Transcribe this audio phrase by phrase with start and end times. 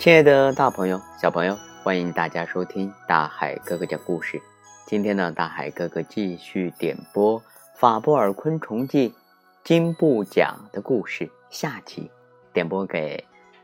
[0.00, 4.40] 亲爱的大朋友、小朋友，欢迎大家收听大海哥哥讲故事。
[4.86, 7.38] 今天呢，大海哥哥继续点播
[7.74, 9.14] 《法布尔昆虫记：
[9.62, 12.10] 金布奖》的故事下集，
[12.50, 13.22] 点播给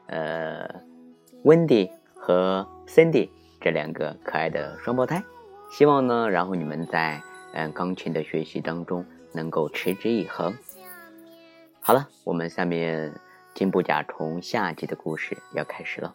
[0.08, 0.68] 呃
[1.44, 5.24] 温迪和 Cindy 这两个可爱的双胞胎。
[5.70, 7.18] 希望呢，然后你们在
[7.54, 10.54] 嗯钢琴的学习当中能够持之以恒。
[11.80, 13.10] 好了，我们下面
[13.54, 16.14] 金布甲虫下集的故事要开始了。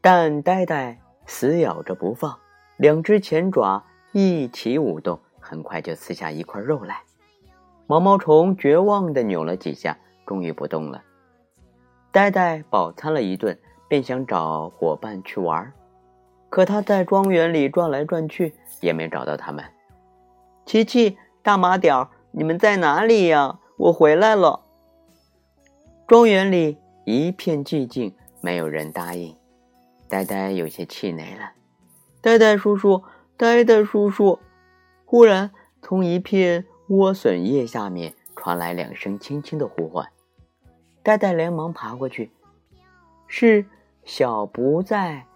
[0.00, 2.38] 但呆呆死咬着不放，
[2.76, 7.02] 两只前爪一起舞动，很快就撕下一块肉来。
[7.86, 11.02] 毛毛虫绝望地扭了几下，终于不动了。
[12.12, 13.58] 呆呆饱餐了一顿，
[13.88, 15.72] 便想找伙伴去玩，
[16.48, 19.64] 可他在庄园里转来转去，也没找到他们。
[20.66, 21.16] 琪琪。
[21.42, 23.60] 大马屌，你们在哪里呀？
[23.78, 24.60] 我回来了。
[26.06, 29.34] 庄园里一片寂静，没有人答应。
[30.10, 31.52] 呆呆有些气馁了。
[32.20, 33.04] 呆呆叔叔，
[33.36, 34.40] 呆呆叔叔！
[35.04, 40.08] 忽然，从一片莴笋叶下面传来两声轻轻的呼唤。
[41.04, 42.32] 呆呆连忙爬过去，
[43.28, 43.64] 是
[44.02, 45.26] 小不在，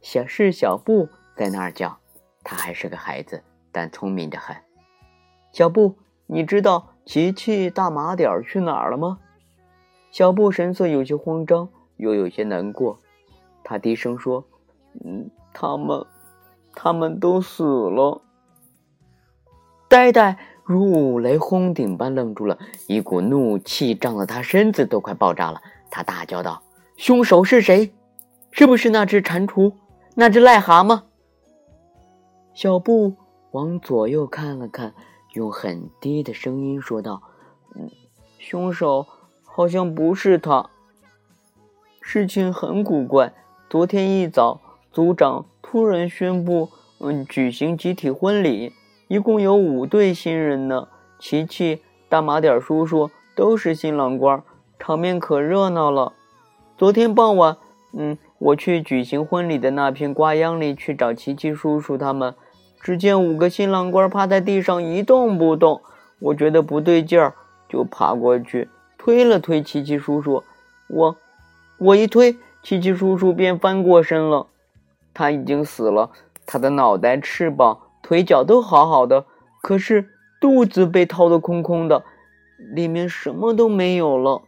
[0.00, 1.96] 小是小布在那儿叫。
[2.42, 4.56] 他还是个孩子，但聪明的很。
[5.52, 5.94] 小布，
[6.26, 9.20] 你知道琪琪、大马点去哪儿了吗？
[10.10, 12.98] 小布神色有些慌张，又有些难过。
[13.70, 14.44] 他低声说
[15.06, 16.04] ：“嗯，他们，
[16.74, 18.20] 他们都死了。”
[19.86, 25.62] 呆呆如五雷轰顶般愣住了，一股怒气胀得他身子都快爆炸了。
[25.88, 26.64] 他大叫道
[26.98, 27.94] ：“凶手是谁？
[28.50, 29.72] 是不是那只蟾蜍？
[30.16, 31.02] 那只癞蛤蟆？”
[32.52, 33.14] 小布
[33.52, 34.94] 往左右看了看。
[35.34, 37.22] 用很低的声音说道
[37.76, 37.88] ：“嗯，
[38.40, 39.06] 凶手
[39.44, 40.68] 好像不是他。
[42.00, 43.32] 事情很古怪。
[43.70, 44.60] 昨天一早，
[44.90, 48.72] 组长突然宣布，嗯，举行集体婚礼，
[49.06, 50.88] 一共有五对新人呢。
[51.20, 54.42] 琪琪、大马点叔叔都是新郎官，
[54.76, 56.14] 场面可热闹了。
[56.76, 57.58] 昨天傍晚，
[57.92, 62.34] 嗯，我去举行婚礼的那片瓜秧里去找琪琪叔叔他们。”
[62.82, 65.80] 只见五个新郎官趴在地上一动不动，
[66.18, 67.34] 我觉得不对劲儿，
[67.68, 70.42] 就爬过去推了推奇奇叔叔。
[70.88, 71.16] 我，
[71.78, 74.48] 我一推，奇奇叔叔便翻过身了。
[75.12, 76.10] 他已经死了，
[76.46, 79.26] 他的脑袋、翅膀、腿脚都好好的，
[79.62, 80.08] 可是
[80.40, 82.04] 肚子被掏得空空的，
[82.74, 84.42] 里面什么都没有了。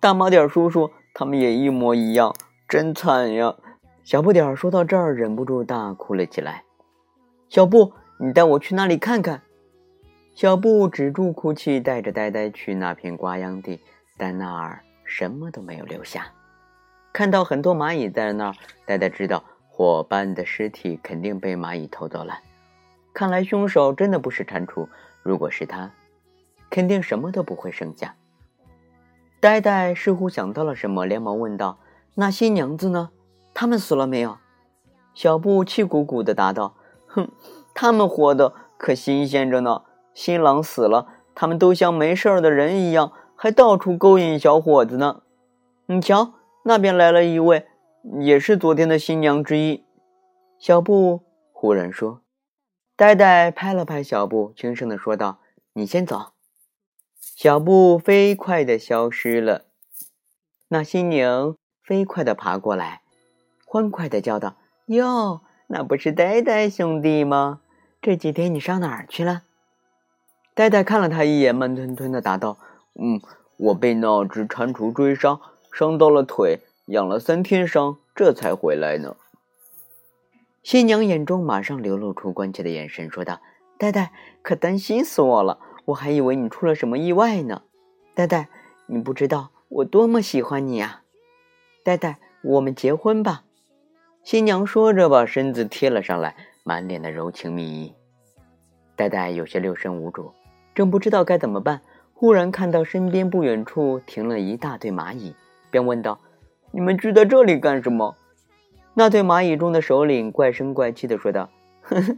[0.00, 2.34] 大麻点叔叔他们也一模一样，
[2.66, 3.54] 真惨呀！
[4.02, 6.64] 小不点儿说到这儿，忍不住大哭了起来。
[7.48, 9.42] 小布，你带我去那里看看。
[10.34, 13.80] 小布止住哭泣，带着呆呆去那片瓜秧地，
[14.16, 16.28] 在那儿什么都没有留下。
[17.12, 18.54] 看到很多蚂蚁在那儿，
[18.86, 22.38] 呆呆知道伙伴的尸体肯定被蚂蚁偷走了。
[23.12, 24.86] 看来凶手真的不是蟾蜍，
[25.24, 25.90] 如果是他，
[26.70, 28.14] 肯定什么都不会剩下。
[29.40, 31.80] 呆呆似乎想到了什么，连忙问道
[32.14, 33.10] ：“那新娘子呢？”
[33.52, 34.38] 他们死了没有？
[35.12, 36.76] 小布气鼓鼓的答道
[37.08, 37.28] ：“哼，
[37.74, 39.82] 他们活的可新鲜着呢。
[40.14, 45.22] 新郎死了，他们都像没事的人一样，还到处勾引小伙子呢。
[45.86, 47.66] 你瞧，那边来了一位，
[48.20, 49.82] 也是昨天的新娘之一。”
[50.60, 52.20] 小布忽然说
[52.94, 55.38] ：“呆呆拍了拍小布，轻声的说道
[55.72, 56.32] ：‘你先走。’
[57.18, 59.64] 小布飞快的消失了。
[60.68, 63.00] 那新娘飞快的爬过来。”
[63.64, 67.62] 欢快的叫道：“哟，那不是呆呆兄弟吗？
[68.02, 69.44] 这几天你上哪儿去了？”
[70.52, 72.58] 呆呆看了他一眼，慢吞吞的答道
[72.94, 73.20] ：“嗯，
[73.56, 75.40] 我被那只蟾蜍追杀，
[75.72, 79.16] 伤到了腿，养了三天伤，这才回来呢。”
[80.62, 83.40] 新娘眼中马上流露出关切的眼神，说道
[83.78, 84.12] ：“呆呆，
[84.42, 87.62] 可担心死我了，我还以为你出了什么意外呢。
[88.14, 88.48] 呆呆，
[88.86, 91.02] 你不知道我多么喜欢你啊！
[91.82, 93.44] 呆呆，我们结婚吧。”
[94.22, 97.94] 新娘说着，把身子贴了上来，满脸的柔情蜜意。
[98.94, 100.34] 呆呆有些六神无主，
[100.74, 101.80] 正不知道该怎么办，
[102.20, 105.34] 忽然看到身边不远处停了一大堆蚂蚁，
[105.70, 106.20] 便问道
[106.70, 108.14] ：“你们聚在这里干什么？”
[108.92, 111.48] 那堆蚂蚁中的首领怪声怪气的说道
[111.80, 112.16] ：“呵呵，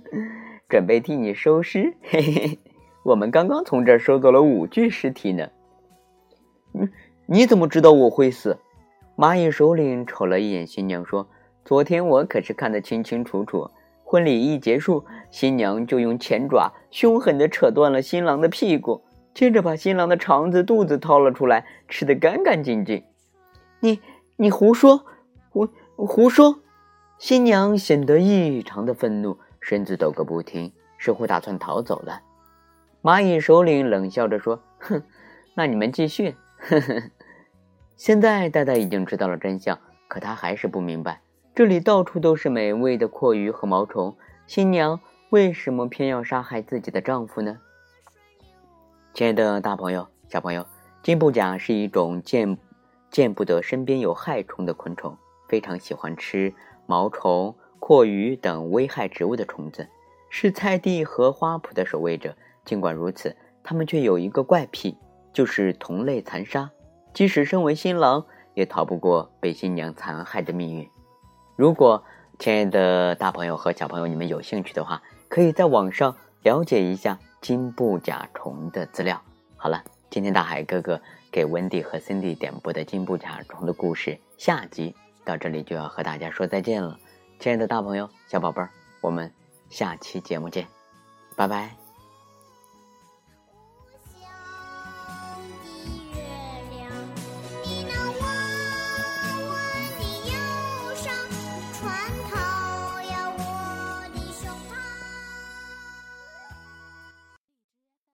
[0.69, 1.94] 准备替你收尸。
[2.02, 2.58] 嘿嘿，
[3.04, 5.49] 我们刚刚从这儿收走了五具尸体呢。
[6.75, 6.88] ”“你
[7.26, 8.58] 你怎么知道我会死？”
[9.16, 11.28] 蚂蚁首领瞅了一眼新娘，说。
[11.64, 13.70] 昨天我可是看得清清楚楚，
[14.02, 19.00] 婚礼一结束，新娘就用前爪凶狠地扯断了新郎的屁股，
[19.34, 23.05] 接着把新郎的肠子、肚子掏了出来，吃得干干净净。
[23.81, 24.00] 你
[24.37, 25.05] 你胡说，
[25.50, 26.61] 胡胡说！
[27.19, 32.20] 新娘显得异常的愤怒，身子抖个不停，似乎打算逃走了。
[33.00, 35.02] 蚂蚁首领冷笑着说：“哼，
[35.55, 37.02] 那你们继续。”呵呵。
[37.96, 39.78] 现在戴戴已经知道了真相，
[40.08, 41.20] 可他还是不明白，
[41.55, 45.00] 这里到处都是美味的阔鱼和毛虫，新娘
[45.31, 47.58] 为什么偏要杀害自己的丈夫呢？
[49.14, 50.67] 亲爱的大朋友、小朋友，
[51.03, 52.56] 金布甲是一种见
[53.11, 55.14] 见不得身边有害虫的昆虫，
[55.47, 56.55] 非常喜欢吃
[56.87, 59.87] 毛虫、阔鱼等危害植物的虫子，
[60.31, 62.35] 是菜地和花圃的守卫者。
[62.64, 64.97] 尽管如此，他们却有一个怪癖，
[65.31, 66.70] 就是同类残杀。
[67.12, 68.25] 即使身为新郎，
[68.55, 70.88] 也逃不过被新娘残害的命运。
[71.55, 72.03] 如果
[72.38, 79.20] 亲爱的大朋友和小朋友你们有兴趣的话，可以在网上了解一下金布甲虫的资料。
[79.56, 80.98] 好了，今天大海哥哥
[81.30, 84.94] 给温蒂和森蒂点播的金布甲虫的故事下集
[85.24, 86.98] 到这里就要和大家说再见了。
[87.38, 89.30] 亲爱的大朋友、小宝贝儿，我们
[89.68, 90.66] 下期节目见，
[91.36, 91.81] 拜拜。